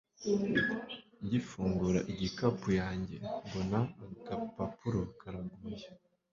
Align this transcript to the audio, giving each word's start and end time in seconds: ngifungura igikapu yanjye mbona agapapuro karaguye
ngifungura 1.23 1.99
igikapu 2.11 2.67
yanjye 2.81 3.15
mbona 3.45 3.79
agapapuro 4.23 5.01
karaguye 5.19 5.87